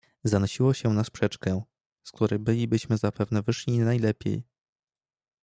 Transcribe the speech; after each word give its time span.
"Zanosiło 0.23 0.73
się 0.73 0.89
na 0.93 1.03
sprzeczkę, 1.03 1.63
z 2.03 2.11
której 2.11 2.39
bylibyśmy 2.39 2.97
zapewne 2.97 3.41
wyszli 3.41 3.73
nie 3.73 3.85
najlepiej." 3.85 4.43